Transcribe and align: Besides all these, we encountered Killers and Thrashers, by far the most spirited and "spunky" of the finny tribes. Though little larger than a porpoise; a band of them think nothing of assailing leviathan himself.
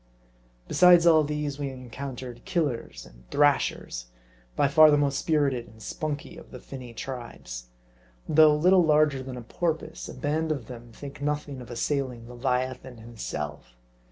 Besides 0.67 1.05
all 1.05 1.23
these, 1.23 1.59
we 1.59 1.69
encountered 1.69 2.43
Killers 2.43 3.05
and 3.05 3.29
Thrashers, 3.29 4.07
by 4.55 4.67
far 4.67 4.89
the 4.89 4.97
most 4.97 5.19
spirited 5.19 5.67
and 5.67 5.79
"spunky" 5.79 6.37
of 6.37 6.49
the 6.49 6.59
finny 6.59 6.91
tribes. 6.91 7.67
Though 8.27 8.55
little 8.55 8.83
larger 8.83 9.21
than 9.21 9.37
a 9.37 9.43
porpoise; 9.43 10.09
a 10.09 10.15
band 10.15 10.51
of 10.51 10.65
them 10.65 10.91
think 10.91 11.21
nothing 11.21 11.61
of 11.61 11.69
assailing 11.69 12.27
leviathan 12.27 12.97
himself. 12.97 13.77